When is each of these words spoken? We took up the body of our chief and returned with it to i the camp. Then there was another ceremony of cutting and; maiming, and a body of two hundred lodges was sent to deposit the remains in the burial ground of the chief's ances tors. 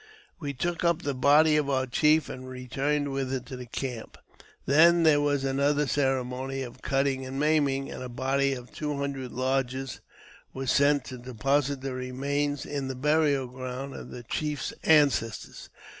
We 0.39 0.53
took 0.55 0.83
up 0.83 1.03
the 1.03 1.13
body 1.13 1.57
of 1.57 1.69
our 1.69 1.85
chief 1.85 2.27
and 2.27 2.49
returned 2.49 3.13
with 3.13 3.31
it 3.31 3.45
to 3.45 3.53
i 3.53 3.57
the 3.57 3.65
camp. 3.67 4.17
Then 4.65 5.03
there 5.03 5.21
was 5.21 5.43
another 5.43 5.85
ceremony 5.85 6.63
of 6.63 6.81
cutting 6.81 7.23
and; 7.23 7.39
maiming, 7.39 7.91
and 7.91 8.01
a 8.01 8.09
body 8.09 8.53
of 8.53 8.71
two 8.73 8.97
hundred 8.97 9.31
lodges 9.31 10.01
was 10.55 10.71
sent 10.71 11.05
to 11.05 11.19
deposit 11.19 11.81
the 11.81 11.93
remains 11.93 12.65
in 12.65 12.87
the 12.87 12.95
burial 12.95 13.45
ground 13.45 13.93
of 13.93 14.09
the 14.09 14.23
chief's 14.23 14.73
ances 14.83 15.43
tors. 15.45 15.69